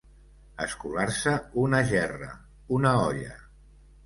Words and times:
Escolar-se 0.65 1.33
una 1.65 1.83
gerra, 1.93 2.31
una 2.79 2.95
olla. 3.05 3.39